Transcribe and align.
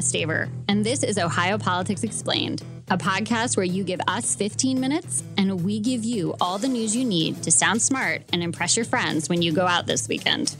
Staver, 0.00 0.50
and 0.68 0.84
this 0.84 1.02
is 1.02 1.18
Ohio 1.18 1.58
Politics 1.58 2.02
Explained, 2.02 2.62
a 2.88 2.98
podcast 2.98 3.56
where 3.56 3.64
you 3.64 3.84
give 3.84 4.00
us 4.08 4.34
15 4.34 4.80
minutes 4.80 5.22
and 5.36 5.64
we 5.64 5.78
give 5.78 6.04
you 6.04 6.34
all 6.40 6.58
the 6.58 6.68
news 6.68 6.96
you 6.96 7.04
need 7.04 7.42
to 7.42 7.50
sound 7.50 7.80
smart 7.80 8.22
and 8.32 8.42
impress 8.42 8.76
your 8.76 8.84
friends 8.84 9.28
when 9.28 9.42
you 9.42 9.52
go 9.52 9.66
out 9.66 9.86
this 9.86 10.08
weekend. 10.08 10.56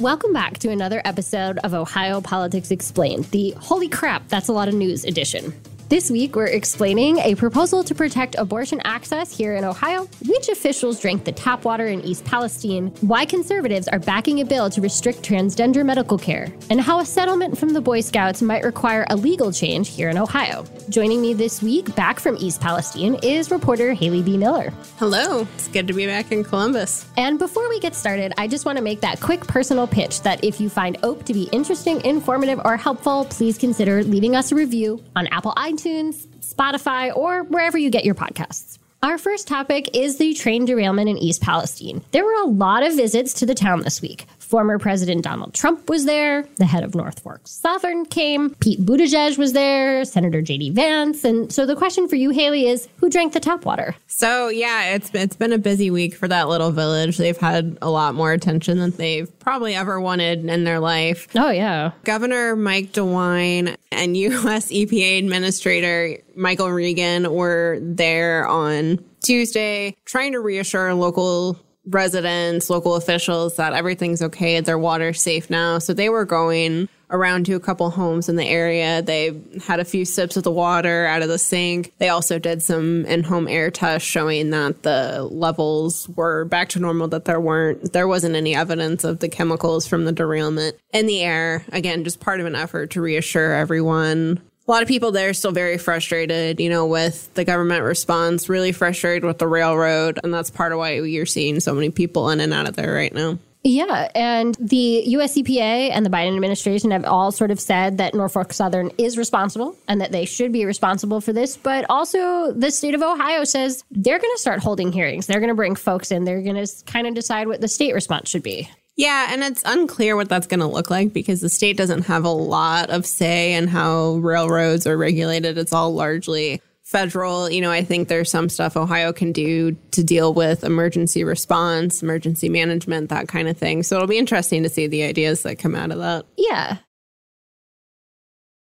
Welcome 0.00 0.32
back 0.32 0.58
to 0.58 0.70
another 0.70 1.02
episode 1.04 1.58
of 1.58 1.74
Ohio 1.74 2.20
Politics 2.20 2.70
Explained, 2.70 3.26
the 3.26 3.50
holy 3.52 3.88
crap, 3.88 4.28
that's 4.28 4.48
a 4.48 4.52
lot 4.52 4.68
of 4.68 4.74
news 4.74 5.04
edition. 5.04 5.52
This 5.92 6.10
week, 6.10 6.36
we're 6.36 6.46
explaining 6.46 7.18
a 7.18 7.34
proposal 7.34 7.84
to 7.84 7.94
protect 7.94 8.34
abortion 8.36 8.80
access 8.82 9.36
here 9.36 9.56
in 9.56 9.62
Ohio, 9.62 10.08
which 10.26 10.48
officials 10.48 10.98
drank 10.98 11.24
the 11.24 11.32
tap 11.32 11.66
water 11.66 11.88
in 11.88 12.00
East 12.00 12.24
Palestine, 12.24 12.86
why 13.02 13.26
conservatives 13.26 13.88
are 13.88 13.98
backing 13.98 14.40
a 14.40 14.44
bill 14.46 14.70
to 14.70 14.80
restrict 14.80 15.22
transgender 15.22 15.84
medical 15.84 16.16
care, 16.16 16.50
and 16.70 16.80
how 16.80 17.00
a 17.00 17.04
settlement 17.04 17.58
from 17.58 17.74
the 17.74 17.80
Boy 17.82 18.00
Scouts 18.00 18.40
might 18.40 18.64
require 18.64 19.04
a 19.10 19.16
legal 19.16 19.52
change 19.52 19.90
here 19.90 20.08
in 20.08 20.16
Ohio. 20.16 20.64
Joining 20.88 21.20
me 21.20 21.34
this 21.34 21.62
week, 21.62 21.94
back 21.94 22.18
from 22.18 22.38
East 22.38 22.62
Palestine, 22.62 23.16
is 23.22 23.50
reporter 23.50 23.92
Haley 23.92 24.22
BeMiller. 24.22 24.72
Hello, 24.96 25.46
it's 25.56 25.68
good 25.68 25.86
to 25.88 25.92
be 25.92 26.06
back 26.06 26.32
in 26.32 26.42
Columbus. 26.42 27.04
And 27.18 27.38
before 27.38 27.68
we 27.68 27.78
get 27.80 27.94
started, 27.94 28.32
I 28.38 28.48
just 28.48 28.64
want 28.64 28.78
to 28.78 28.82
make 28.82 29.02
that 29.02 29.20
quick 29.20 29.46
personal 29.46 29.86
pitch 29.86 30.22
that 30.22 30.42
if 30.42 30.58
you 30.58 30.70
find 30.70 30.96
OAP 31.02 31.24
to 31.24 31.34
be 31.34 31.50
interesting, 31.52 32.02
informative, 32.02 32.62
or 32.64 32.78
helpful, 32.78 33.26
please 33.26 33.58
consider 33.58 34.02
leaving 34.02 34.34
us 34.34 34.52
a 34.52 34.54
review 34.54 35.04
on 35.16 35.26
Apple 35.26 35.52
iTunes 35.58 35.81
iTunes, 35.82 36.26
Spotify, 36.40 37.14
or 37.14 37.44
wherever 37.44 37.78
you 37.78 37.90
get 37.90 38.04
your 38.04 38.14
podcasts. 38.14 38.78
Our 39.02 39.18
first 39.18 39.48
topic 39.48 39.96
is 39.96 40.18
the 40.18 40.32
train 40.34 40.64
derailment 40.64 41.08
in 41.08 41.18
East 41.18 41.42
Palestine. 41.42 42.02
There 42.12 42.24
were 42.24 42.42
a 42.44 42.46
lot 42.46 42.84
of 42.84 42.94
visits 42.94 43.34
to 43.34 43.46
the 43.46 43.54
town 43.54 43.82
this 43.82 44.00
week. 44.00 44.26
Former 44.52 44.78
President 44.78 45.22
Donald 45.24 45.54
Trump 45.54 45.88
was 45.88 46.04
there. 46.04 46.42
The 46.58 46.66
head 46.66 46.84
of 46.84 46.94
Norfolk 46.94 47.40
Southern 47.44 48.04
came. 48.04 48.50
Pete 48.56 48.84
Buttigieg 48.84 49.38
was 49.38 49.54
there. 49.54 50.04
Senator 50.04 50.42
J.D. 50.42 50.72
Vance. 50.72 51.24
And 51.24 51.50
so 51.50 51.64
the 51.64 51.74
question 51.74 52.06
for 52.06 52.16
you, 52.16 52.28
Haley, 52.28 52.66
is 52.66 52.86
who 52.98 53.08
drank 53.08 53.32
the 53.32 53.40
tap 53.40 53.64
water? 53.64 53.96
So 54.08 54.48
yeah, 54.48 54.90
it's 54.90 55.10
it's 55.14 55.36
been 55.36 55.54
a 55.54 55.58
busy 55.58 55.90
week 55.90 56.14
for 56.14 56.28
that 56.28 56.50
little 56.50 56.70
village. 56.70 57.16
They've 57.16 57.34
had 57.34 57.78
a 57.80 57.88
lot 57.88 58.14
more 58.14 58.30
attention 58.30 58.78
than 58.78 58.90
they've 58.90 59.38
probably 59.38 59.74
ever 59.74 59.98
wanted 59.98 60.44
in 60.44 60.64
their 60.64 60.80
life. 60.80 61.28
Oh 61.34 61.48
yeah. 61.48 61.92
Governor 62.04 62.54
Mike 62.54 62.92
DeWine 62.92 63.74
and 63.90 64.16
U.S. 64.18 64.70
EPA 64.70 65.20
Administrator 65.20 66.18
Michael 66.36 66.70
Regan 66.70 67.32
were 67.32 67.78
there 67.80 68.46
on 68.46 69.02
Tuesday 69.22 69.96
trying 70.04 70.32
to 70.32 70.40
reassure 70.40 70.92
local 70.92 71.58
residents, 71.86 72.70
local 72.70 72.94
officials 72.94 73.56
that 73.56 73.72
everything's 73.72 74.22
okay. 74.22 74.60
Their 74.60 74.78
water's 74.78 75.20
safe 75.20 75.50
now. 75.50 75.78
So 75.78 75.92
they 75.92 76.08
were 76.08 76.24
going 76.24 76.88
around 77.10 77.44
to 77.44 77.54
a 77.54 77.60
couple 77.60 77.90
homes 77.90 78.28
in 78.28 78.36
the 78.36 78.48
area. 78.48 79.02
They 79.02 79.38
had 79.66 79.80
a 79.80 79.84
few 79.84 80.04
sips 80.04 80.36
of 80.36 80.44
the 80.44 80.50
water 80.50 81.04
out 81.06 81.20
of 81.20 81.28
the 81.28 81.38
sink. 81.38 81.92
They 81.98 82.08
also 82.08 82.38
did 82.38 82.62
some 82.62 83.04
in-home 83.04 83.48
air 83.48 83.70
tests 83.70 84.08
showing 84.08 84.50
that 84.50 84.82
the 84.82 85.28
levels 85.30 86.08
were 86.10 86.46
back 86.46 86.70
to 86.70 86.80
normal, 86.80 87.08
that 87.08 87.26
there 87.26 87.40
weren't, 87.40 87.92
there 87.92 88.08
wasn't 88.08 88.34
any 88.34 88.54
evidence 88.54 89.04
of 89.04 89.18
the 89.18 89.28
chemicals 89.28 89.86
from 89.86 90.06
the 90.06 90.12
derailment 90.12 90.76
in 90.94 91.06
the 91.06 91.20
air. 91.20 91.66
Again, 91.72 92.04
just 92.04 92.20
part 92.20 92.40
of 92.40 92.46
an 92.46 92.54
effort 92.54 92.90
to 92.92 93.02
reassure 93.02 93.52
everyone 93.52 94.40
a 94.66 94.70
lot 94.70 94.82
of 94.82 94.88
people 94.88 95.10
there 95.10 95.30
are 95.30 95.34
still 95.34 95.52
very 95.52 95.76
frustrated, 95.76 96.60
you 96.60 96.70
know, 96.70 96.86
with 96.86 97.32
the 97.34 97.44
government 97.44 97.82
response, 97.82 98.48
really 98.48 98.72
frustrated 98.72 99.24
with 99.24 99.38
the 99.38 99.48
railroad. 99.48 100.20
And 100.22 100.32
that's 100.32 100.50
part 100.50 100.72
of 100.72 100.78
why 100.78 100.92
you're 100.92 101.26
seeing 101.26 101.58
so 101.60 101.74
many 101.74 101.90
people 101.90 102.30
in 102.30 102.40
and 102.40 102.52
out 102.52 102.68
of 102.68 102.76
there 102.76 102.94
right 102.94 103.12
now. 103.12 103.38
Yeah, 103.64 104.10
and 104.16 104.56
the 104.56 105.04
US 105.06 105.36
EPA 105.36 105.90
and 105.92 106.04
the 106.04 106.10
Biden 106.10 106.34
administration 106.34 106.90
have 106.90 107.04
all 107.04 107.30
sort 107.30 107.52
of 107.52 107.60
said 107.60 107.98
that 107.98 108.12
Norfolk 108.12 108.52
Southern 108.52 108.90
is 108.98 109.16
responsible 109.16 109.76
and 109.86 110.00
that 110.00 110.10
they 110.10 110.24
should 110.24 110.50
be 110.50 110.64
responsible 110.64 111.20
for 111.20 111.32
this. 111.32 111.56
But 111.56 111.86
also, 111.88 112.52
the 112.52 112.72
state 112.72 112.94
of 112.94 113.02
Ohio 113.02 113.44
says 113.44 113.84
they're 113.92 114.18
going 114.18 114.34
to 114.34 114.40
start 114.40 114.60
holding 114.60 114.90
hearings. 114.90 115.26
They're 115.28 115.38
going 115.38 115.48
to 115.48 115.54
bring 115.54 115.76
folks 115.76 116.10
in. 116.10 116.24
They're 116.24 116.42
going 116.42 116.56
to 116.56 116.66
kind 116.86 117.06
of 117.06 117.14
decide 117.14 117.46
what 117.46 117.60
the 117.60 117.68
state 117.68 117.94
response 117.94 118.28
should 118.28 118.42
be. 118.42 118.68
Yeah, 118.96 119.28
and 119.30 119.42
it's 119.42 119.62
unclear 119.64 120.16
what 120.16 120.28
that's 120.28 120.46
going 120.46 120.60
to 120.60 120.66
look 120.66 120.90
like 120.90 121.12
because 121.12 121.40
the 121.40 121.48
state 121.48 121.76
doesn't 121.76 122.02
have 122.02 122.24
a 122.24 122.30
lot 122.30 122.90
of 122.90 123.06
say 123.06 123.54
in 123.54 123.68
how 123.68 124.16
railroads 124.16 124.86
are 124.86 124.98
regulated. 124.98 125.56
It's 125.56 125.72
all 125.72 125.94
largely 125.94 126.60
federal. 126.82 127.50
You 127.50 127.62
know, 127.62 127.70
I 127.70 127.82
think 127.84 128.08
there's 128.08 128.30
some 128.30 128.50
stuff 128.50 128.76
Ohio 128.76 129.12
can 129.12 129.32
do 129.32 129.72
to 129.92 130.04
deal 130.04 130.34
with 130.34 130.62
emergency 130.62 131.24
response, 131.24 132.02
emergency 132.02 132.50
management, 132.50 133.08
that 133.08 133.28
kind 133.28 133.48
of 133.48 133.56
thing. 133.56 133.82
So 133.82 133.96
it'll 133.96 134.08
be 134.08 134.18
interesting 134.18 134.62
to 134.62 134.68
see 134.68 134.86
the 134.86 135.04
ideas 135.04 135.42
that 135.42 135.58
come 135.58 135.74
out 135.74 135.90
of 135.90 135.98
that. 135.98 136.26
Yeah. 136.36 136.78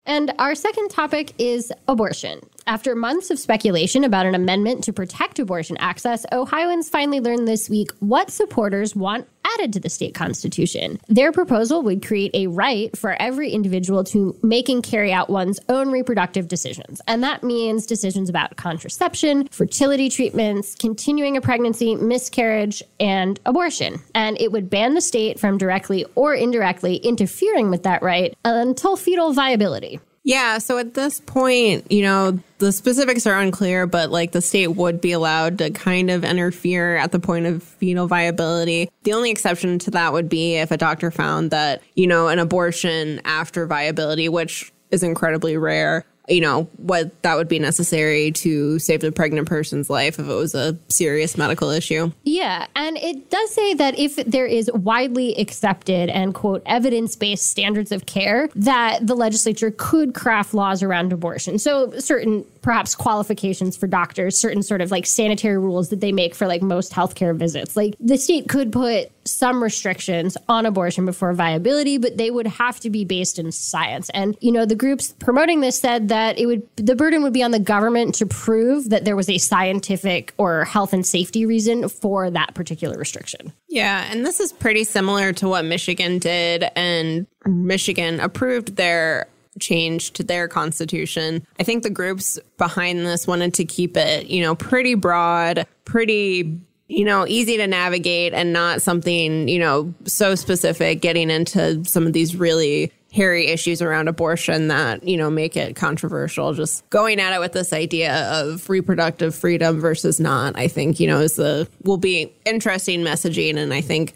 And 0.04 0.34
our 0.38 0.54
second 0.54 0.90
topic 0.90 1.32
is 1.38 1.72
abortion. 1.88 2.40
After 2.66 2.94
months 2.94 3.30
of 3.30 3.40
speculation 3.40 4.04
about 4.04 4.24
an 4.24 4.36
amendment 4.36 4.84
to 4.84 4.92
protect 4.92 5.40
abortion 5.40 5.76
access, 5.78 6.24
Ohioans 6.30 6.88
finally 6.88 7.18
learned 7.18 7.48
this 7.48 7.68
week 7.68 7.90
what 7.98 8.30
supporters 8.30 8.94
want 8.94 9.26
added 9.54 9.72
to 9.72 9.80
the 9.80 9.90
state 9.90 10.14
constitution. 10.14 11.00
Their 11.08 11.32
proposal 11.32 11.82
would 11.82 12.06
create 12.06 12.30
a 12.34 12.46
right 12.46 12.96
for 12.96 13.20
every 13.20 13.50
individual 13.50 14.04
to 14.04 14.38
make 14.42 14.68
and 14.68 14.82
carry 14.82 15.12
out 15.12 15.28
one's 15.28 15.58
own 15.68 15.90
reproductive 15.90 16.46
decisions. 16.46 17.02
And 17.08 17.22
that 17.24 17.42
means 17.42 17.84
decisions 17.84 18.28
about 18.28 18.56
contraception, 18.56 19.48
fertility 19.48 20.08
treatments, 20.08 20.76
continuing 20.76 21.36
a 21.36 21.40
pregnancy, 21.40 21.96
miscarriage, 21.96 22.82
and 23.00 23.40
abortion. 23.44 24.00
And 24.14 24.40
it 24.40 24.52
would 24.52 24.70
ban 24.70 24.94
the 24.94 25.00
state 25.00 25.40
from 25.40 25.58
directly 25.58 26.06
or 26.14 26.34
indirectly 26.34 26.96
interfering 26.96 27.70
with 27.70 27.82
that 27.82 28.02
right 28.02 28.36
until 28.44 28.96
fetal 28.96 29.32
viability. 29.32 30.00
Yeah. 30.25 30.59
So 30.59 30.78
at 30.78 30.94
this 30.94 31.21
point, 31.21 31.91
you 31.91 32.03
know, 32.03 32.38
the 32.59 32.71
specifics 32.71 33.27
are 33.27 33.38
unclear, 33.41 33.87
but 33.87 34.10
like 34.10 34.31
the 34.31 34.41
state 34.41 34.69
would 34.69 35.00
be 35.00 35.10
allowed 35.12 35.59
to 35.59 35.71
kind 35.71 36.10
of 36.10 36.22
interfere 36.22 36.97
at 36.97 37.10
the 37.10 37.19
point 37.19 37.47
of 37.47 37.62
fetal 37.62 38.06
viability. 38.06 38.88
The 39.03 39.15
only 39.15 39.31
exception 39.31 39.81
to 39.81 39.91
that 39.93 40.12
would 40.12 40.28
be 40.28 40.55
if 40.56 40.71
a 40.71 40.77
doctor 40.77 41.10
found 41.10 41.50
that, 41.50 41.83
you 41.97 42.06
know, 42.06 42.28
an 42.28 42.38
abortion 42.38 43.21
after 43.25 43.66
viability, 43.66 44.28
which 44.28 44.72
is 44.93 45.03
incredibly 45.03 45.56
rare, 45.56 46.05
you 46.28 46.41
know, 46.41 46.65
what 46.77 47.22
that 47.22 47.37
would 47.37 47.49
be 47.49 47.59
necessary 47.59 48.31
to 48.31 48.78
save 48.78 49.00
the 49.00 49.10
pregnant 49.10 49.49
person's 49.49 49.91
life 49.91 50.19
if 50.19 50.28
it 50.28 50.34
was 50.34 50.55
a 50.55 50.78
serious 50.88 51.37
medical 51.37 51.71
issue. 51.71 52.12
Yeah. 52.22 52.66
And 52.77 52.97
it 52.99 53.28
does 53.31 53.50
say 53.50 53.75
that 53.75 53.99
if 53.99 54.16
there 54.16 54.47
is 54.47 54.71
widely 54.72 55.34
accepted 55.37 56.10
and, 56.10 56.33
quote, 56.33 56.62
evidence 56.65 57.16
based 57.16 57.50
standards 57.50 57.91
of 57.91 58.06
care, 58.06 58.49
that 58.55 59.06
the 59.06 59.15
legislature 59.15 59.72
could 59.77 60.15
craft 60.15 60.55
laws 60.55 60.83
around 60.83 61.12
abortion. 61.12 61.59
So 61.59 61.99
certain 61.99 62.44
perhaps 62.62 62.94
qualifications 62.94 63.77
for 63.77 63.89
doctors, 63.89 64.39
certain 64.39 64.62
sort 64.62 64.81
of 64.81 64.91
like 64.93 65.06
sanitary 65.06 65.59
rules 65.59 65.89
that 65.89 66.00
they 66.00 66.12
make 66.12 66.34
for 66.34 66.47
like 66.47 66.62
most 66.62 66.93
healthcare 66.93 67.37
visits. 67.37 67.77
Like 67.77 67.97
the 67.99 68.16
state 68.16 68.49
could 68.49 68.71
put 68.71 69.10
some 69.25 69.62
restrictions 69.62 70.37
on 70.49 70.66
abortion 70.66 71.04
before 71.04 71.33
viability, 71.33 71.99
but 71.99 72.16
they 72.16 72.31
would 72.31 72.47
have 72.47 72.78
to 72.81 72.91
be 72.91 73.04
based 73.04 73.39
in 73.39 73.50
science. 73.53 74.10
And, 74.10 74.37
you 74.41 74.53
know, 74.53 74.65
the 74.65 74.75
groups 74.75 75.12
promoting 75.19 75.60
this 75.60 75.78
said 75.78 76.09
that 76.12 76.38
it 76.38 76.44
would, 76.44 76.68
the 76.76 76.94
burden 76.94 77.22
would 77.22 77.32
be 77.32 77.42
on 77.42 77.52
the 77.52 77.58
government 77.58 78.14
to 78.16 78.26
prove 78.26 78.90
that 78.90 79.06
there 79.06 79.16
was 79.16 79.30
a 79.30 79.38
scientific 79.38 80.34
or 80.36 80.66
health 80.66 80.92
and 80.92 81.06
safety 81.06 81.46
reason 81.46 81.88
for 81.88 82.30
that 82.30 82.54
particular 82.54 82.98
restriction. 82.98 83.50
Yeah. 83.70 84.06
And 84.10 84.26
this 84.26 84.38
is 84.38 84.52
pretty 84.52 84.84
similar 84.84 85.32
to 85.32 85.48
what 85.48 85.64
Michigan 85.64 86.18
did. 86.18 86.66
And 86.76 87.26
Michigan 87.46 88.20
approved 88.20 88.76
their 88.76 89.26
change 89.58 90.10
to 90.12 90.22
their 90.22 90.48
constitution. 90.48 91.46
I 91.58 91.62
think 91.62 91.82
the 91.82 91.88
groups 91.88 92.38
behind 92.58 93.06
this 93.06 93.26
wanted 93.26 93.54
to 93.54 93.64
keep 93.64 93.96
it, 93.96 94.26
you 94.26 94.42
know, 94.42 94.54
pretty 94.54 94.94
broad, 94.94 95.66
pretty 95.86 96.60
you 96.88 97.06
know, 97.06 97.26
easy 97.26 97.56
to 97.56 97.66
navigate 97.66 98.34
and 98.34 98.52
not 98.52 98.82
something, 98.82 99.48
you 99.48 99.58
know, 99.58 99.94
so 100.04 100.34
specific 100.34 101.00
getting 101.00 101.30
into 101.30 101.82
some 101.86 102.06
of 102.06 102.12
these 102.12 102.36
really 102.36 102.92
hairy 103.12 103.48
issues 103.48 103.82
around 103.82 104.09
abortion 104.09 104.68
that, 104.68 105.06
you 105.06 105.16
know, 105.16 105.30
make 105.30 105.56
it 105.56 105.76
controversial. 105.76 106.54
Just 106.54 106.88
going 106.91 107.20
at 107.20 107.34
it 107.34 107.41
with 107.41 107.53
this 107.53 107.72
idea 107.72 108.14
of 108.32 108.68
reproductive 108.70 109.34
freedom 109.34 109.80
versus 109.80 110.18
not, 110.18 110.56
I 110.56 110.66
think, 110.66 110.98
you 110.98 111.06
know, 111.06 111.20
is 111.20 111.36
the 111.36 111.68
will 111.84 111.98
be 111.98 112.32
interesting 112.47 113.00
messaging 113.00 113.56
and 113.56 113.74
I 113.74 113.82
think 113.82 114.14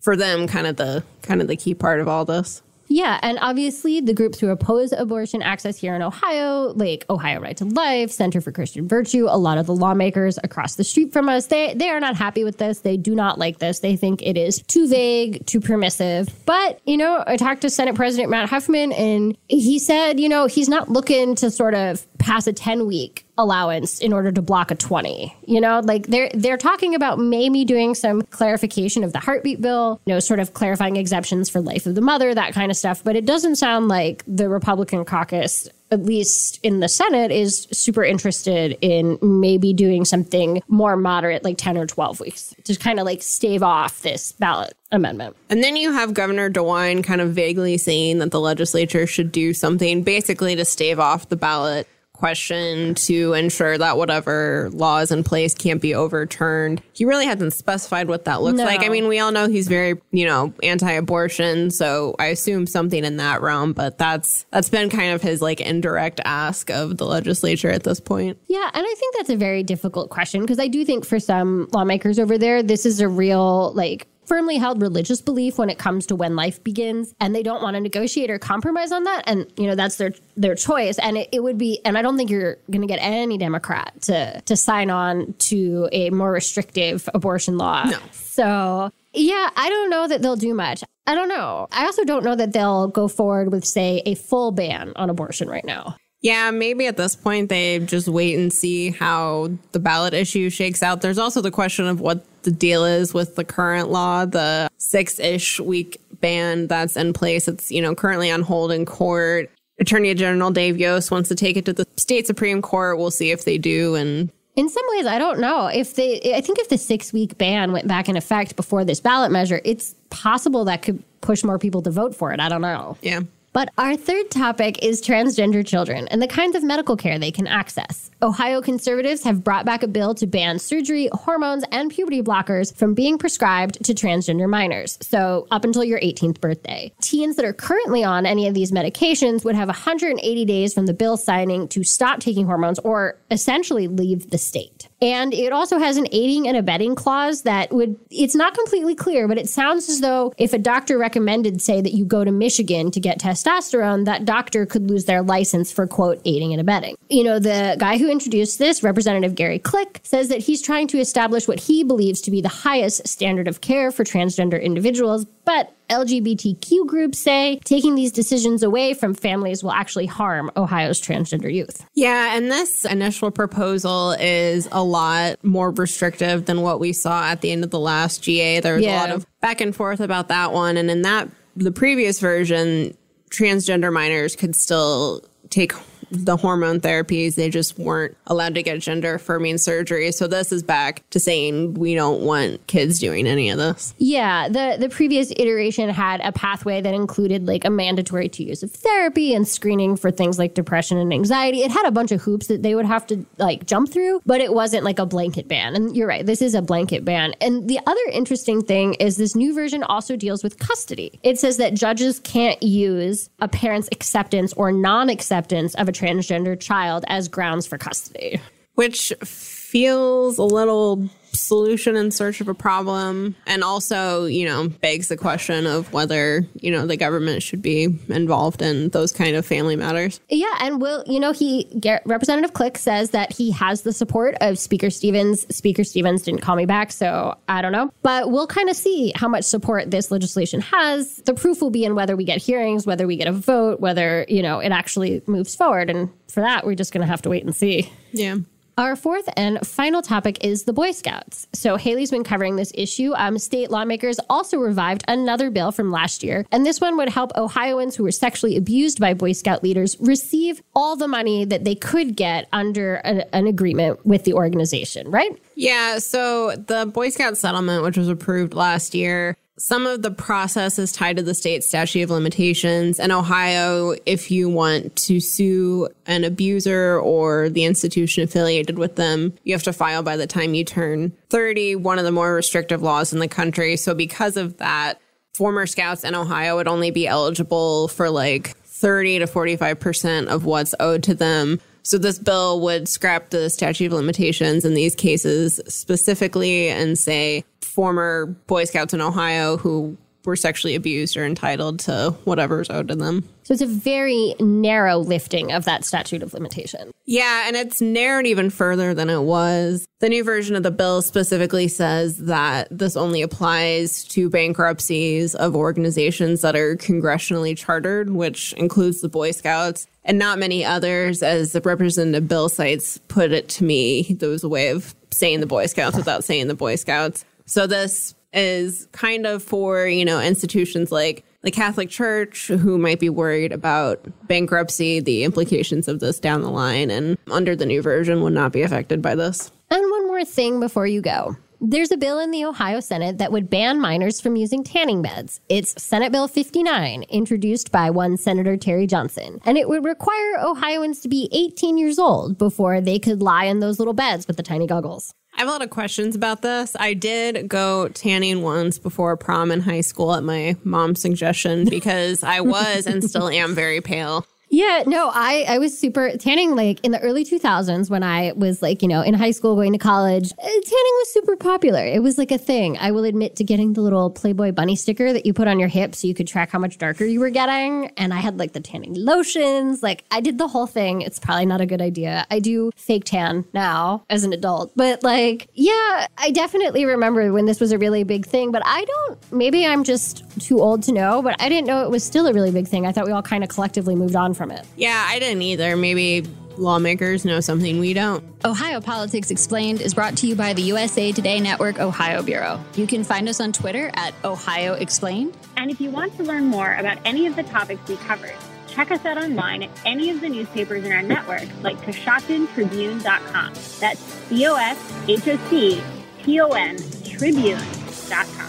for 0.00 0.16
them 0.16 0.46
kind 0.46 0.66
of 0.66 0.76
the 0.76 1.02
kind 1.22 1.42
of 1.42 1.48
the 1.48 1.56
key 1.56 1.74
part 1.74 2.00
of 2.00 2.06
all 2.06 2.24
this. 2.24 2.62
Yeah, 2.88 3.20
and 3.22 3.38
obviously 3.40 4.00
the 4.00 4.14
groups 4.14 4.40
who 4.40 4.48
oppose 4.48 4.92
abortion 4.92 5.42
access 5.42 5.76
here 5.76 5.94
in 5.94 6.02
Ohio, 6.02 6.72
like 6.74 7.04
Ohio 7.10 7.40
Right 7.40 7.56
to 7.58 7.66
Life, 7.66 8.10
Center 8.10 8.40
for 8.40 8.50
Christian 8.50 8.88
Virtue, 8.88 9.26
a 9.28 9.36
lot 9.36 9.58
of 9.58 9.66
the 9.66 9.74
lawmakers 9.74 10.38
across 10.42 10.76
the 10.76 10.84
street 10.84 11.12
from 11.12 11.28
us, 11.28 11.46
they 11.46 11.74
they 11.74 11.90
are 11.90 12.00
not 12.00 12.16
happy 12.16 12.44
with 12.44 12.58
this. 12.58 12.80
They 12.80 12.96
do 12.96 13.14
not 13.14 13.38
like 13.38 13.58
this. 13.58 13.80
They 13.80 13.96
think 13.96 14.22
it 14.22 14.36
is 14.36 14.62
too 14.62 14.88
vague, 14.88 15.44
too 15.46 15.60
permissive. 15.60 16.28
But, 16.46 16.80
you 16.86 16.96
know, 16.96 17.22
I 17.26 17.36
talked 17.36 17.60
to 17.62 17.70
Senate 17.70 17.94
President 17.94 18.30
Matt 18.30 18.48
Huffman 18.48 18.92
and 18.92 19.36
he 19.48 19.78
said, 19.78 20.18
you 20.18 20.28
know, 20.28 20.46
he's 20.46 20.68
not 20.68 20.88
looking 20.88 21.34
to 21.36 21.50
sort 21.50 21.74
of 21.74 22.06
pass 22.18 22.46
a 22.46 22.52
10 22.52 22.86
week 22.86 23.24
allowance 23.36 24.00
in 24.00 24.12
order 24.12 24.32
to 24.32 24.42
block 24.42 24.70
a 24.70 24.74
20 24.74 25.34
you 25.46 25.60
know 25.60 25.80
like 25.84 26.06
they're 26.08 26.30
they're 26.34 26.56
talking 26.56 26.94
about 26.94 27.18
maybe 27.18 27.64
doing 27.64 27.94
some 27.94 28.22
clarification 28.22 29.04
of 29.04 29.12
the 29.12 29.18
heartbeat 29.18 29.60
bill 29.60 30.00
you 30.06 30.14
know 30.14 30.20
sort 30.20 30.40
of 30.40 30.54
clarifying 30.54 30.96
exemptions 30.96 31.48
for 31.48 31.60
life 31.60 31.86
of 31.86 31.94
the 31.94 32.00
mother 32.00 32.34
that 32.34 32.52
kind 32.52 32.70
of 32.70 32.76
stuff 32.76 33.02
but 33.04 33.16
it 33.16 33.24
doesn't 33.24 33.56
sound 33.56 33.88
like 33.88 34.24
the 34.26 34.48
republican 34.48 35.04
caucus 35.04 35.68
at 35.90 36.04
least 36.04 36.60
in 36.62 36.80
the 36.80 36.88
Senate, 36.88 37.30
is 37.30 37.66
super 37.72 38.04
interested 38.04 38.76
in 38.80 39.18
maybe 39.22 39.72
doing 39.72 40.04
something 40.04 40.62
more 40.68 40.96
moderate, 40.96 41.44
like 41.44 41.56
10 41.56 41.78
or 41.78 41.86
12 41.86 42.20
weeks, 42.20 42.54
to 42.64 42.76
kind 42.76 43.00
of 43.00 43.06
like 43.06 43.22
stave 43.22 43.62
off 43.62 44.02
this 44.02 44.32
ballot 44.32 44.74
amendment. 44.92 45.36
And 45.48 45.62
then 45.62 45.76
you 45.76 45.92
have 45.92 46.14
Governor 46.14 46.50
DeWine 46.50 47.02
kind 47.02 47.20
of 47.20 47.32
vaguely 47.32 47.78
saying 47.78 48.18
that 48.18 48.30
the 48.30 48.40
legislature 48.40 49.06
should 49.06 49.32
do 49.32 49.54
something 49.54 50.02
basically 50.02 50.56
to 50.56 50.64
stave 50.64 51.00
off 51.00 51.28
the 51.28 51.36
ballot 51.36 51.88
question 52.18 52.94
to 52.94 53.32
ensure 53.32 53.78
that 53.78 53.96
whatever 53.96 54.68
law 54.72 54.98
is 54.98 55.12
in 55.12 55.22
place 55.22 55.54
can't 55.54 55.80
be 55.80 55.94
overturned. 55.94 56.82
He 56.92 57.04
really 57.04 57.26
hasn't 57.26 57.52
specified 57.52 58.08
what 58.08 58.24
that 58.24 58.42
looks 58.42 58.58
No. 58.58 58.64
like. 58.64 58.80
I 58.84 58.88
mean, 58.88 59.06
we 59.06 59.20
all 59.20 59.30
know 59.30 59.48
he's 59.48 59.68
very, 59.68 60.00
you 60.10 60.26
know, 60.26 60.52
anti-abortion, 60.62 61.70
so 61.70 62.16
I 62.18 62.26
assume 62.26 62.66
something 62.66 63.04
in 63.04 63.18
that 63.18 63.40
realm, 63.40 63.72
but 63.72 63.98
that's 63.98 64.44
that's 64.50 64.68
been 64.68 64.90
kind 64.90 65.12
of 65.14 65.22
his 65.22 65.40
like 65.40 65.60
indirect 65.60 66.20
ask 66.24 66.70
of 66.70 66.96
the 66.96 67.06
legislature 67.06 67.70
at 67.70 67.84
this 67.84 68.00
point. 68.00 68.36
Yeah, 68.48 68.68
and 68.74 68.84
I 68.84 68.94
think 68.98 69.14
that's 69.16 69.30
a 69.30 69.36
very 69.36 69.62
difficult 69.62 70.10
question 70.10 70.40
because 70.40 70.58
I 70.58 70.66
do 70.68 70.84
think 70.84 71.04
for 71.06 71.20
some 71.20 71.68
lawmakers 71.72 72.18
over 72.18 72.36
there, 72.36 72.62
this 72.62 72.84
is 72.84 73.00
a 73.00 73.08
real, 73.08 73.72
like, 73.74 74.06
firmly 74.28 74.58
held 74.58 74.82
religious 74.82 75.22
belief 75.22 75.56
when 75.58 75.70
it 75.70 75.78
comes 75.78 76.06
to 76.06 76.14
when 76.14 76.36
life 76.36 76.62
begins 76.62 77.14
and 77.18 77.34
they 77.34 77.42
don't 77.42 77.62
want 77.62 77.74
to 77.74 77.80
negotiate 77.80 78.30
or 78.30 78.38
compromise 78.38 78.92
on 78.92 79.04
that 79.04 79.22
and 79.26 79.50
you 79.56 79.66
know 79.66 79.74
that's 79.74 79.96
their 79.96 80.12
their 80.36 80.54
choice 80.54 80.98
and 80.98 81.16
it, 81.16 81.28
it 81.32 81.42
would 81.42 81.56
be 81.56 81.80
and 81.84 81.96
i 81.96 82.02
don't 82.02 82.16
think 82.18 82.30
you're 82.30 82.58
going 82.70 82.82
to 82.82 82.86
get 82.86 82.98
any 83.00 83.38
democrat 83.38 83.92
to 84.02 84.40
to 84.42 84.54
sign 84.54 84.90
on 84.90 85.34
to 85.38 85.88
a 85.92 86.10
more 86.10 86.30
restrictive 86.30 87.08
abortion 87.14 87.56
law. 87.56 87.84
No. 87.84 87.98
so 88.12 88.92
yeah 89.14 89.48
i 89.56 89.68
don't 89.70 89.88
know 89.88 90.06
that 90.06 90.22
they'll 90.22 90.36
do 90.36 90.54
much. 90.54 90.84
I 91.06 91.14
don't 91.14 91.30
know. 91.30 91.68
I 91.72 91.86
also 91.86 92.04
don't 92.04 92.22
know 92.22 92.36
that 92.36 92.52
they'll 92.52 92.88
go 92.88 93.08
forward 93.08 93.50
with 93.50 93.64
say 93.64 94.02
a 94.04 94.14
full 94.14 94.52
ban 94.52 94.92
on 94.94 95.08
abortion 95.08 95.48
right 95.48 95.64
now 95.64 95.96
Yeah, 96.20 96.50
maybe 96.50 96.86
at 96.86 96.96
this 96.96 97.14
point 97.14 97.48
they 97.48 97.78
just 97.78 98.08
wait 98.08 98.36
and 98.36 98.52
see 98.52 98.90
how 98.90 99.50
the 99.72 99.78
ballot 99.78 100.14
issue 100.14 100.50
shakes 100.50 100.82
out. 100.82 101.00
There's 101.00 101.18
also 101.18 101.40
the 101.40 101.50
question 101.50 101.86
of 101.86 102.00
what 102.00 102.24
the 102.42 102.50
deal 102.50 102.84
is 102.84 103.14
with 103.14 103.36
the 103.36 103.44
current 103.44 103.90
law, 103.90 104.24
the 104.24 104.68
six 104.78 105.20
ish 105.20 105.60
week 105.60 106.00
ban 106.20 106.66
that's 106.66 106.96
in 106.96 107.12
place. 107.12 107.46
It's, 107.46 107.70
you 107.70 107.80
know, 107.80 107.94
currently 107.94 108.30
on 108.30 108.42
hold 108.42 108.72
in 108.72 108.84
court. 108.84 109.50
Attorney 109.80 110.12
General 110.14 110.50
Dave 110.50 110.76
Yost 110.76 111.12
wants 111.12 111.28
to 111.28 111.36
take 111.36 111.56
it 111.56 111.64
to 111.66 111.72
the 111.72 111.86
state 111.96 112.26
Supreme 112.26 112.62
Court. 112.62 112.98
We'll 112.98 113.12
see 113.12 113.30
if 113.30 113.44
they 113.44 113.58
do. 113.58 113.94
And 113.94 114.28
In 114.56 114.68
some 114.68 114.84
ways, 114.88 115.06
I 115.06 115.18
don't 115.20 115.38
know 115.38 115.66
if 115.66 115.94
they. 115.94 116.34
I 116.34 116.40
think 116.40 116.58
if 116.58 116.68
the 116.68 116.78
six 116.78 117.12
week 117.12 117.38
ban 117.38 117.70
went 117.70 117.86
back 117.86 118.08
in 118.08 118.16
effect 118.16 118.56
before 118.56 118.84
this 118.84 118.98
ballot 118.98 119.30
measure, 119.30 119.60
it's 119.64 119.94
possible 120.10 120.64
that 120.64 120.82
could 120.82 121.00
push 121.20 121.44
more 121.44 121.60
people 121.60 121.80
to 121.82 121.92
vote 121.92 122.12
for 122.12 122.32
it. 122.32 122.40
I 122.40 122.48
don't 122.48 122.60
know. 122.62 122.96
yeah. 123.02 123.20
But 123.58 123.72
our 123.76 123.96
third 123.96 124.30
topic 124.30 124.84
is 124.84 125.02
transgender 125.02 125.66
children 125.66 126.06
and 126.12 126.22
the 126.22 126.28
kinds 126.28 126.54
of 126.54 126.62
medical 126.62 126.96
care 126.96 127.18
they 127.18 127.32
can 127.32 127.48
access. 127.48 128.08
Ohio 128.22 128.60
conservatives 128.60 129.24
have 129.24 129.42
brought 129.42 129.64
back 129.64 129.82
a 129.82 129.88
bill 129.88 130.14
to 130.14 130.28
ban 130.28 130.60
surgery, 130.60 131.08
hormones, 131.12 131.64
and 131.72 131.90
puberty 131.90 132.22
blockers 132.22 132.72
from 132.72 132.94
being 132.94 133.18
prescribed 133.18 133.84
to 133.84 133.94
transgender 133.94 134.48
minors. 134.48 134.96
So, 135.00 135.48
up 135.50 135.64
until 135.64 135.82
your 135.82 135.98
18th 135.98 136.40
birthday. 136.40 136.92
Teens 137.00 137.34
that 137.34 137.44
are 137.44 137.52
currently 137.52 138.04
on 138.04 138.26
any 138.26 138.46
of 138.46 138.54
these 138.54 138.70
medications 138.70 139.44
would 139.44 139.56
have 139.56 139.66
180 139.66 140.44
days 140.44 140.72
from 140.72 140.86
the 140.86 140.94
bill 140.94 141.16
signing 141.16 141.66
to 141.66 141.82
stop 141.82 142.20
taking 142.20 142.46
hormones 142.46 142.78
or 142.78 143.18
essentially 143.28 143.88
leave 143.88 144.30
the 144.30 144.38
state. 144.38 144.87
And 145.00 145.32
it 145.32 145.52
also 145.52 145.78
has 145.78 145.96
an 145.96 146.08
aiding 146.10 146.48
and 146.48 146.56
abetting 146.56 146.94
clause 146.94 147.42
that 147.42 147.72
would, 147.72 147.96
it's 148.10 148.34
not 148.34 148.54
completely 148.54 148.94
clear, 148.94 149.28
but 149.28 149.38
it 149.38 149.48
sounds 149.48 149.88
as 149.88 150.00
though 150.00 150.32
if 150.38 150.52
a 150.52 150.58
doctor 150.58 150.98
recommended, 150.98 151.62
say, 151.62 151.80
that 151.80 151.94
you 151.94 152.04
go 152.04 152.24
to 152.24 152.32
Michigan 152.32 152.90
to 152.90 153.00
get 153.00 153.20
testosterone, 153.20 154.06
that 154.06 154.24
doctor 154.24 154.66
could 154.66 154.90
lose 154.90 155.04
their 155.04 155.22
license 155.22 155.70
for, 155.70 155.86
quote, 155.86 156.20
aiding 156.24 156.52
and 156.52 156.60
abetting. 156.60 156.96
You 157.08 157.22
know, 157.24 157.38
the 157.38 157.76
guy 157.78 157.96
who 157.98 158.10
introduced 158.10 158.58
this, 158.58 158.82
Representative 158.82 159.34
Gary 159.34 159.60
Click, 159.60 160.00
says 160.02 160.28
that 160.28 160.40
he's 160.40 160.60
trying 160.60 160.88
to 160.88 160.98
establish 160.98 161.46
what 161.46 161.60
he 161.60 161.84
believes 161.84 162.20
to 162.22 162.30
be 162.30 162.40
the 162.40 162.48
highest 162.48 163.06
standard 163.06 163.46
of 163.46 163.60
care 163.60 163.92
for 163.92 164.02
transgender 164.02 164.60
individuals, 164.60 165.26
but 165.48 165.72
LGBTQ 165.88 166.86
groups 166.86 167.18
say 167.18 167.58
taking 167.64 167.94
these 167.94 168.12
decisions 168.12 168.62
away 168.62 168.92
from 168.92 169.14
families 169.14 169.64
will 169.64 169.72
actually 169.72 170.04
harm 170.04 170.50
Ohio's 170.58 171.00
transgender 171.00 171.50
youth. 171.50 171.86
Yeah, 171.94 172.36
and 172.36 172.50
this 172.50 172.84
initial 172.84 173.30
proposal 173.30 174.12
is 174.20 174.68
a 174.70 174.84
lot 174.84 175.42
more 175.42 175.70
restrictive 175.70 176.44
than 176.44 176.60
what 176.60 176.80
we 176.80 176.92
saw 176.92 177.24
at 177.24 177.40
the 177.40 177.50
end 177.50 177.64
of 177.64 177.70
the 177.70 177.80
last 177.80 178.22
GA. 178.22 178.60
There 178.60 178.74
was 178.74 178.84
Yeah. 178.84 178.98
a 178.98 179.00
lot 179.00 179.10
of 179.10 179.26
back 179.40 179.62
and 179.62 179.74
forth 179.74 180.00
about 180.00 180.28
that 180.28 180.52
one. 180.52 180.76
And 180.76 180.90
in 180.90 181.00
that, 181.00 181.30
the 181.56 181.72
previous 181.72 182.20
version, 182.20 182.94
transgender 183.30 183.90
minors 183.90 184.36
could 184.36 184.54
still 184.54 185.22
take 185.48 185.72
the 186.10 186.36
hormone 186.36 186.80
therapies. 186.80 187.34
They 187.34 187.50
just 187.50 187.78
weren't 187.78 188.16
allowed 188.26 188.54
to 188.54 188.62
get 188.62 188.80
gender 188.80 189.14
affirming 189.14 189.58
surgery. 189.58 190.12
So 190.12 190.26
this 190.26 190.52
is 190.52 190.62
back 190.62 191.02
to 191.10 191.20
saying 191.20 191.74
we 191.74 191.94
don't 191.94 192.22
want 192.22 192.66
kids 192.66 192.98
doing 192.98 193.26
any 193.26 193.50
of 193.50 193.58
this. 193.58 193.94
Yeah, 193.98 194.48
the 194.48 194.76
the 194.78 194.88
previous 194.88 195.30
iteration 195.36 195.88
had 195.90 196.20
a 196.22 196.32
pathway 196.32 196.80
that 196.80 196.94
included 196.94 197.46
like 197.46 197.64
a 197.64 197.70
mandatory 197.70 198.28
two 198.28 198.44
years 198.44 198.62
of 198.62 198.70
therapy 198.70 199.34
and 199.34 199.46
screening 199.46 199.96
for 199.96 200.10
things 200.10 200.38
like 200.38 200.54
depression 200.54 200.98
and 200.98 201.12
anxiety. 201.12 201.62
It 201.62 201.70
had 201.70 201.86
a 201.86 201.90
bunch 201.90 202.12
of 202.12 202.20
hoops 202.20 202.46
that 202.48 202.62
they 202.62 202.74
would 202.74 202.86
have 202.86 203.06
to 203.08 203.24
like 203.38 203.66
jump 203.66 203.90
through, 203.90 204.22
but 204.26 204.40
it 204.40 204.52
wasn't 204.52 204.84
like 204.84 204.98
a 204.98 205.06
blanket 205.06 205.48
ban. 205.48 205.74
And 205.74 205.96
you're 205.96 206.08
right, 206.08 206.24
this 206.24 206.42
is 206.42 206.54
a 206.54 206.62
blanket 206.62 207.04
ban. 207.04 207.34
And 207.40 207.68
the 207.68 207.80
other 207.86 208.00
interesting 208.12 208.62
thing 208.62 208.94
is 208.94 209.16
this 209.16 209.34
new 209.34 209.54
version 209.54 209.82
also 209.82 210.16
deals 210.16 210.42
with 210.42 210.58
custody. 210.58 211.18
It 211.22 211.38
says 211.38 211.56
that 211.58 211.74
judges 211.74 212.20
can't 212.20 212.62
use 212.62 213.30
a 213.40 213.48
parent's 213.48 213.88
acceptance 213.92 214.52
or 214.54 214.72
non-acceptance 214.72 215.74
of 215.74 215.88
a 215.88 215.92
transgender 215.98 216.58
child 216.58 217.04
as 217.08 217.28
grounds 217.28 217.66
for 217.66 217.78
custody. 217.78 218.40
which 218.74 219.12
feels 219.24 220.38
a 220.38 220.44
little 220.44 221.08
solution 221.38 221.96
in 221.96 222.10
search 222.10 222.40
of 222.40 222.48
a 222.48 222.54
problem 222.54 223.34
and 223.46 223.62
also 223.64 224.24
you 224.26 224.44
know 224.46 224.68
begs 224.68 225.08
the 225.08 225.16
question 225.16 225.66
of 225.66 225.92
whether 225.92 226.46
you 226.60 226.70
know 226.70 226.86
the 226.86 226.96
government 226.96 227.42
should 227.42 227.62
be 227.62 227.84
involved 228.08 228.60
in 228.62 228.88
those 228.90 229.12
kind 229.12 229.36
of 229.36 229.46
family 229.46 229.76
matters 229.76 230.20
Yeah, 230.28 230.54
and 230.60 230.80
will 230.80 231.04
you 231.06 231.20
know 231.20 231.32
he 231.32 231.64
Gar- 231.80 232.02
Representative 232.04 232.52
Click 232.54 232.78
says 232.78 233.10
that 233.10 233.32
he 233.32 233.50
has 233.52 233.82
the 233.82 233.92
support 233.92 234.34
of 234.40 234.58
Speaker 234.58 234.90
Stephens. 234.90 235.46
Speaker 235.54 235.84
Stephens 235.84 236.22
didn't 236.22 236.40
call 236.40 236.56
me 236.56 236.66
back, 236.66 236.92
so 236.92 237.36
I 237.48 237.62
don't 237.62 237.72
know. 237.72 237.92
But 238.02 238.30
we'll 238.30 238.46
kind 238.46 238.68
of 238.68 238.76
see 238.76 239.12
how 239.14 239.28
much 239.28 239.44
support 239.44 239.90
this 239.90 240.10
legislation 240.10 240.60
has. 240.60 241.16
The 241.24 241.34
proof 241.34 241.60
will 241.60 241.70
be 241.70 241.84
in 241.84 241.94
whether 241.94 242.16
we 242.16 242.24
get 242.24 242.40
hearings, 242.42 242.86
whether 242.86 243.06
we 243.06 243.16
get 243.16 243.28
a 243.28 243.32
vote, 243.32 243.80
whether 243.80 244.24
you 244.28 244.42
know 244.42 244.58
it 244.60 244.70
actually 244.72 245.22
moves 245.26 245.54
forward. 245.54 245.90
And 245.90 246.10
for 246.28 246.40
that, 246.40 246.66
we're 246.66 246.74
just 246.74 246.92
going 246.92 247.02
to 247.02 247.06
have 247.10 247.22
to 247.22 247.30
wait 247.30 247.44
and 247.44 247.54
see. 247.54 247.90
yeah 248.12 248.36
Our 248.78 248.94
fourth 248.94 249.28
and 249.36 249.58
final 249.66 250.02
topic 250.02 250.44
is 250.44 250.62
the 250.62 250.72
Boy 250.72 250.92
Scouts. 250.92 251.48
So 251.52 251.74
Haley's 251.74 252.12
been 252.12 252.22
covering 252.22 252.54
this 252.54 252.70
issue. 252.76 253.12
Um, 253.16 253.36
state 253.36 253.72
lawmakers 253.72 254.20
also 254.30 254.58
revived 254.58 255.02
another 255.08 255.50
bill 255.50 255.72
from 255.72 255.90
last 255.90 256.22
year, 256.22 256.46
and 256.52 256.64
this 256.64 256.80
one 256.80 256.96
would 256.96 257.08
help 257.08 257.36
Ohioans 257.36 257.96
who 257.96 258.04
were 258.04 258.12
sexually 258.12 258.56
abused 258.56 259.00
by 259.00 259.14
Boy 259.14 259.32
Scout 259.32 259.64
leaders 259.64 259.96
receive 259.98 260.62
all 260.76 260.94
the 260.94 261.08
money 261.08 261.44
that 261.44 261.64
they 261.64 261.74
could 261.74 262.14
get 262.14 262.46
under 262.52 262.94
an, 262.94 263.24
an 263.32 263.48
agreement 263.48 264.06
with 264.06 264.22
the 264.22 264.34
organization, 264.34 265.10
right? 265.10 265.36
Yeah, 265.56 265.98
so 265.98 266.54
the 266.54 266.86
Boy 266.86 267.08
Scout 267.08 267.36
settlement, 267.36 267.82
which 267.82 267.96
was 267.96 268.08
approved 268.08 268.54
last 268.54 268.94
year, 268.94 269.36
some 269.58 269.86
of 269.86 270.02
the 270.02 270.10
process 270.10 270.78
is 270.78 270.92
tied 270.92 271.16
to 271.16 271.22
the 271.22 271.34
state 271.34 271.64
statute 271.64 272.02
of 272.02 272.10
limitations. 272.10 272.98
In 272.98 273.10
Ohio, 273.10 273.94
if 274.06 274.30
you 274.30 274.48
want 274.48 274.94
to 274.96 275.20
sue 275.20 275.88
an 276.06 276.24
abuser 276.24 276.98
or 276.98 277.48
the 277.48 277.64
institution 277.64 278.22
affiliated 278.22 278.78
with 278.78 278.96
them, 278.96 279.34
you 279.44 279.52
have 279.52 279.64
to 279.64 279.72
file 279.72 280.02
by 280.02 280.16
the 280.16 280.26
time 280.26 280.54
you 280.54 280.64
turn 280.64 281.12
30, 281.30 281.76
one 281.76 281.98
of 281.98 282.04
the 282.04 282.12
more 282.12 282.34
restrictive 282.34 282.82
laws 282.82 283.12
in 283.12 283.18
the 283.18 283.28
country. 283.28 283.76
So, 283.76 283.94
because 283.94 284.36
of 284.36 284.58
that, 284.58 285.00
former 285.34 285.66
scouts 285.66 286.04
in 286.04 286.14
Ohio 286.14 286.56
would 286.56 286.68
only 286.68 286.90
be 286.90 287.06
eligible 287.06 287.88
for 287.88 288.10
like 288.10 288.56
30 288.64 289.20
to 289.20 289.26
45% 289.26 290.26
of 290.26 290.44
what's 290.44 290.74
owed 290.78 291.02
to 291.04 291.14
them. 291.14 291.60
So 291.82 291.96
this 291.96 292.18
bill 292.18 292.60
would 292.60 292.86
scrap 292.86 293.30
the 293.30 293.48
statute 293.48 293.86
of 293.86 293.92
limitations 293.92 294.64
in 294.64 294.74
these 294.74 294.94
cases 294.94 295.58
specifically 295.68 296.68
and 296.68 296.98
say 296.98 297.44
former 297.78 298.26
Boy 298.48 298.64
Scouts 298.64 298.92
in 298.92 299.00
Ohio 299.00 299.56
who 299.56 299.96
were 300.24 300.34
sexually 300.34 300.74
abused 300.74 301.16
are 301.16 301.24
entitled 301.24 301.78
to 301.78 302.12
whatever's 302.24 302.68
owed 302.70 302.88
to 302.88 302.96
them. 302.96 303.22
So 303.44 303.52
it's 303.52 303.62
a 303.62 303.68
very 303.68 304.34
narrow 304.40 304.98
lifting 304.98 305.52
of 305.52 305.64
that 305.66 305.84
statute 305.84 306.24
of 306.24 306.34
limitation. 306.34 306.90
Yeah, 307.06 307.44
and 307.46 307.54
it's 307.54 307.80
narrowed 307.80 308.26
even 308.26 308.50
further 308.50 308.94
than 308.94 309.08
it 309.08 309.20
was. 309.20 309.86
The 310.00 310.08
new 310.08 310.24
version 310.24 310.56
of 310.56 310.64
the 310.64 310.72
bill 310.72 311.02
specifically 311.02 311.68
says 311.68 312.16
that 312.16 312.66
this 312.72 312.96
only 312.96 313.22
applies 313.22 314.02
to 314.06 314.28
bankruptcies 314.28 315.36
of 315.36 315.54
organizations 315.54 316.40
that 316.40 316.56
are 316.56 316.74
congressionally 316.74 317.56
chartered, 317.56 318.10
which 318.10 318.54
includes 318.54 319.02
the 319.02 319.08
Boy 319.08 319.30
Scouts 319.30 319.86
and 320.02 320.18
not 320.18 320.40
many 320.40 320.64
others. 320.64 321.22
As 321.22 321.52
the 321.52 321.60
Representative 321.60 322.26
Bill 322.26 322.48
Seitz 322.48 322.98
put 323.06 323.30
it 323.30 323.48
to 323.50 323.62
me, 323.62 324.16
there 324.18 324.30
was 324.30 324.42
a 324.42 324.48
way 324.48 324.70
of 324.70 324.96
saying 325.12 325.38
the 325.38 325.46
Boy 325.46 325.66
Scouts 325.66 325.96
without 325.96 326.24
saying 326.24 326.48
the 326.48 326.54
Boy 326.54 326.74
Scouts. 326.74 327.24
So 327.48 327.66
this 327.66 328.14
is 328.34 328.86
kind 328.92 329.26
of 329.26 329.42
for, 329.42 329.86
you 329.86 330.04
know, 330.04 330.20
institutions 330.20 330.92
like 330.92 331.24
the 331.40 331.50
Catholic 331.50 331.88
Church 331.88 332.48
who 332.48 332.76
might 332.76 333.00
be 333.00 333.08
worried 333.08 333.52
about 333.52 334.06
bankruptcy, 334.28 335.00
the 335.00 335.24
implications 335.24 335.88
of 335.88 336.00
this 336.00 336.20
down 336.20 336.42
the 336.42 336.50
line, 336.50 336.90
and 336.90 337.16
under 337.30 337.56
the 337.56 337.64
new 337.64 337.80
version 337.80 338.22
would 338.22 338.34
not 338.34 338.52
be 338.52 338.60
affected 338.60 339.00
by 339.00 339.14
this. 339.14 339.50
And 339.70 339.80
one 339.80 340.06
more 340.06 340.26
thing 340.26 340.60
before 340.60 340.86
you 340.86 341.00
go. 341.00 341.36
There's 341.60 341.90
a 341.90 341.96
bill 341.96 342.20
in 342.20 342.30
the 342.30 342.44
Ohio 342.44 342.80
Senate 342.80 343.18
that 343.18 343.32
would 343.32 343.50
ban 343.50 343.80
minors 343.80 344.20
from 344.20 344.36
using 344.36 344.62
tanning 344.62 345.00
beds. 345.00 345.40
It's 345.48 345.82
Senate 345.82 346.12
Bill 346.12 346.28
59, 346.28 347.02
introduced 347.04 347.72
by 347.72 347.90
one 347.90 348.16
Senator 348.16 348.56
Terry 348.56 348.86
Johnson. 348.86 349.40
And 349.44 349.58
it 349.58 349.68
would 349.68 349.84
require 349.84 350.38
Ohioans 350.40 351.00
to 351.00 351.08
be 351.08 351.28
18 351.32 351.78
years 351.78 351.98
old 351.98 352.38
before 352.38 352.80
they 352.80 352.98
could 352.98 353.22
lie 353.22 353.46
in 353.46 353.58
those 353.58 353.78
little 353.78 353.94
beds 353.94 354.28
with 354.28 354.36
the 354.36 354.42
tiny 354.42 354.66
goggles. 354.68 355.14
I 355.38 355.42
have 355.42 355.48
a 355.50 355.52
lot 355.52 355.62
of 355.62 355.70
questions 355.70 356.16
about 356.16 356.42
this. 356.42 356.74
I 356.80 356.94
did 356.94 357.46
go 357.48 357.86
tanning 357.90 358.42
once 358.42 358.76
before 358.76 359.16
prom 359.16 359.52
in 359.52 359.60
high 359.60 359.82
school 359.82 360.12
at 360.12 360.24
my 360.24 360.56
mom's 360.64 361.00
suggestion 361.00 361.64
because 361.70 362.24
I 362.24 362.40
was 362.40 362.88
and 362.88 363.04
still 363.04 363.28
am 363.28 363.54
very 363.54 363.80
pale. 363.80 364.26
Yeah, 364.50 364.84
no, 364.86 365.10
I, 365.12 365.44
I 365.48 365.58
was 365.58 365.78
super 365.78 366.16
tanning 366.16 366.56
like 366.56 366.80
in 366.82 366.90
the 366.90 367.00
early 367.00 367.24
2000s 367.24 367.90
when 367.90 368.02
I 368.02 368.32
was 368.34 368.62
like, 368.62 368.80
you 368.80 368.88
know, 368.88 369.02
in 369.02 369.12
high 369.12 369.30
school 369.30 369.54
going 369.54 369.72
to 369.72 369.78
college. 369.78 370.32
Uh, 370.32 370.42
tanning 370.42 370.62
was 370.70 371.12
super 371.12 371.36
popular. 371.36 371.84
It 371.84 372.02
was 372.02 372.16
like 372.16 372.30
a 372.30 372.38
thing. 372.38 372.78
I 372.78 372.90
will 372.90 373.04
admit 373.04 373.36
to 373.36 373.44
getting 373.44 373.74
the 373.74 373.82
little 373.82 374.10
Playboy 374.10 374.52
bunny 374.52 374.74
sticker 374.74 375.12
that 375.12 375.26
you 375.26 375.34
put 375.34 375.48
on 375.48 375.58
your 375.58 375.68
hip 375.68 375.94
so 375.94 376.06
you 376.06 376.14
could 376.14 376.26
track 376.26 376.50
how 376.50 376.58
much 376.58 376.78
darker 376.78 377.04
you 377.04 377.20
were 377.20 377.30
getting. 377.30 377.88
And 377.98 378.14
I 378.14 378.18
had 378.18 378.38
like 378.38 378.52
the 378.52 378.60
tanning 378.60 378.94
lotions. 378.94 379.82
Like 379.82 380.04
I 380.10 380.20
did 380.20 380.38
the 380.38 380.48
whole 380.48 380.66
thing. 380.66 381.02
It's 381.02 381.18
probably 381.18 381.46
not 381.46 381.60
a 381.60 381.66
good 381.66 381.82
idea. 381.82 382.26
I 382.30 382.38
do 382.38 382.70
fake 382.76 383.04
tan 383.04 383.44
now 383.52 384.04
as 384.08 384.24
an 384.24 384.32
adult. 384.32 384.72
But 384.76 385.02
like, 385.02 385.48
yeah, 385.54 386.06
I 386.16 386.30
definitely 386.30 386.86
remember 386.86 387.32
when 387.32 387.44
this 387.44 387.60
was 387.60 387.72
a 387.72 387.78
really 387.78 388.02
big 388.02 388.24
thing. 388.24 388.50
But 388.50 388.62
I 388.64 388.84
don't, 388.84 389.32
maybe 389.32 389.66
I'm 389.66 389.84
just 389.84 390.24
too 390.40 390.60
old 390.60 390.82
to 390.84 390.92
know, 390.92 391.20
but 391.20 391.36
I 391.38 391.50
didn't 391.50 391.66
know 391.66 391.84
it 391.84 391.90
was 391.90 392.02
still 392.02 392.26
a 392.26 392.32
really 392.32 392.50
big 392.50 392.66
thing. 392.66 392.86
I 392.86 392.92
thought 392.92 393.04
we 393.04 393.12
all 393.12 393.22
kind 393.22 393.44
of 393.44 393.50
collectively 393.50 393.94
moved 393.94 394.16
on 394.16 394.34
from 394.38 394.50
it. 394.50 394.64
Yeah, 394.76 395.04
I 395.06 395.18
didn't 395.18 395.42
either. 395.42 395.76
Maybe 395.76 396.24
lawmakers 396.56 397.24
know 397.24 397.40
something 397.40 397.78
we 397.78 397.92
don't. 397.92 398.24
Ohio 398.44 398.80
Politics 398.80 399.30
Explained 399.30 399.80
is 399.80 399.94
brought 399.94 400.16
to 400.18 400.26
you 400.26 400.34
by 400.34 400.52
the 400.52 400.62
USA 400.62 401.12
Today 401.12 401.40
Network 401.40 401.78
Ohio 401.78 402.22
Bureau. 402.22 402.60
You 402.74 402.86
can 402.86 403.04
find 403.04 403.28
us 403.28 403.40
on 403.40 403.52
Twitter 403.52 403.90
at 403.94 404.14
Ohio 404.24 404.74
Explained. 404.74 405.36
And 405.56 405.70
if 405.70 405.80
you 405.80 405.90
want 405.90 406.16
to 406.16 406.22
learn 406.22 406.44
more 406.44 406.74
about 406.74 406.98
any 407.04 407.26
of 407.26 407.36
the 407.36 407.42
topics 407.42 407.86
we 407.88 407.96
covered, 407.96 408.34
check 408.66 408.90
us 408.90 409.04
out 409.04 409.18
online 409.18 409.64
at 409.64 409.70
any 409.84 410.10
of 410.10 410.20
the 410.20 410.28
newspapers 410.28 410.84
in 410.84 410.92
our 410.92 411.02
network, 411.02 411.46
like 411.62 411.76
CoshoctonTribune.com. 411.78 413.54
That's 413.80 414.00
C 414.00 414.46
O 414.46 414.54
S 414.54 414.78
H 415.08 415.28
O 415.28 415.36
C 415.48 415.82
T 416.22 416.40
O 416.40 416.50
N 416.50 416.76
Tribune.com. 417.04 418.47